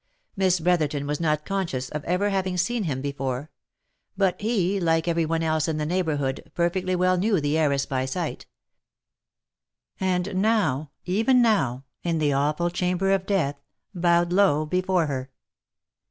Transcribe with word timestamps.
Miss 0.35 0.59
Brotherton 0.59 1.05
was 1.05 1.19
not 1.19 1.45
conscious 1.45 1.89
of 1.89 2.03
ever 2.05 2.31
having 2.31 2.57
seen 2.57 2.85
him 2.85 3.01
before; 3.01 3.51
but 4.17 4.41
he, 4.41 4.79
like 4.79 5.07
every 5.07 5.27
one 5.27 5.43
else 5.43 5.67
in 5.67 5.77
the 5.77 5.85
neighbourhood, 5.85 6.49
perfectly 6.55 6.95
well 6.95 7.19
knew 7.19 7.39
the 7.39 7.55
heiress 7.55 7.85
by 7.85 8.05
sight; 8.05 8.47
and 9.99 10.35
now, 10.41 10.89
even 11.05 11.39
now, 11.39 11.85
in 12.01 12.17
the 12.17 12.33
awful 12.33 12.71
chamber 12.71 13.11
of 13.11 13.27
death, 13.27 13.61
bowed 13.93 14.33
low 14.33 14.65
before 14.65 15.05
her. 15.05 15.29